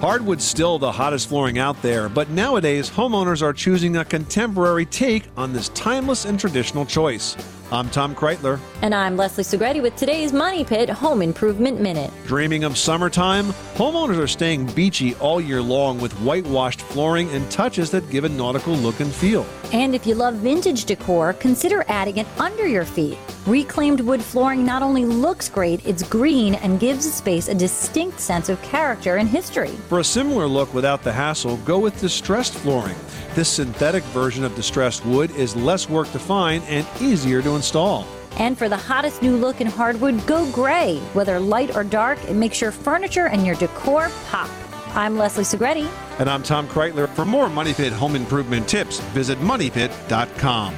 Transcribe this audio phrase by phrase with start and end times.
[0.00, 5.24] Hardwood's still the hottest flooring out there, but nowadays homeowners are choosing a contemporary take
[5.36, 7.36] on this timeless and traditional choice.
[7.72, 8.58] I'm Tom Kraeutler.
[8.82, 12.10] And I'm Leslie Segrete with today's Money Pit Home Improvement Minute.
[12.26, 13.46] Dreaming of summertime?
[13.74, 18.28] Homeowners are staying beachy all year long with whitewashed flooring and touches that give a
[18.28, 19.46] nautical look and feel.
[19.72, 23.16] And if you love vintage decor, consider adding it under your feet.
[23.46, 28.18] Reclaimed wood flooring not only looks great, it's green and gives the space a distinct
[28.18, 29.70] sense of character and history.
[29.88, 32.96] For a similar look without the hassle, go with distressed flooring.
[33.36, 38.06] This synthetic version of distressed wood is less work to find and easier to install.
[38.38, 40.96] And for the hottest new look in hardwood, go gray.
[41.12, 44.50] Whether light or dark, it makes your furniture and your decor pop.
[44.94, 45.88] I'm Leslie Segrete.
[46.18, 47.08] And I'm Tom Kraeutler.
[47.10, 50.74] For more Money Pit home improvement tips, visit MoneyPit.com.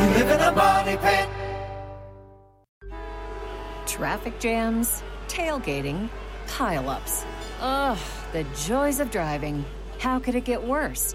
[0.00, 1.28] You live in a money pit.
[3.86, 6.08] Traffic jams, tailgating,
[6.46, 7.24] pileups.
[7.60, 7.98] Ugh,
[8.32, 9.64] the joys of driving.
[9.98, 11.14] How could it get worse?